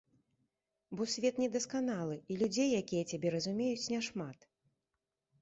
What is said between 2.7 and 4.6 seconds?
якія цябе разумеюць, няшмат.